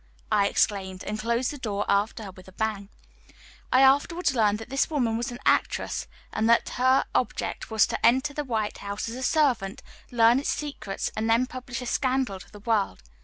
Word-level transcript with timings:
I 0.31 0.47
exclaimed, 0.47 1.03
and 1.03 1.19
closed 1.19 1.51
the 1.51 1.59
door 1.59 1.85
after 1.87 2.23
her 2.23 2.31
with 2.31 2.47
a 2.47 2.51
bang. 2.53 2.89
I 3.71 3.81
afterwards 3.83 4.33
learned 4.33 4.57
that 4.57 4.69
this 4.69 4.89
woman 4.89 5.15
was 5.15 5.29
an 5.31 5.37
actress, 5.45 6.07
and 6.33 6.49
that 6.49 6.69
her 6.69 7.03
object 7.13 7.69
was 7.69 7.85
to 7.85 8.03
enter 8.03 8.33
the 8.33 8.43
White 8.43 8.79
House 8.79 9.07
as 9.07 9.13
a 9.15 9.21
servant, 9.21 9.83
learn 10.09 10.39
its 10.39 10.49
secrets, 10.49 11.11
and 11.15 11.29
then 11.29 11.45
publish 11.45 11.83
a 11.83 11.85
scandal 11.85 12.39
to 12.39 12.51
the 12.51 12.61
world. 12.61 13.03